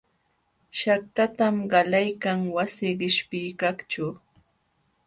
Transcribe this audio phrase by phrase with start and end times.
[0.79, 4.07] Shaqtatam qalaykan wasi qishpiykaqćhu.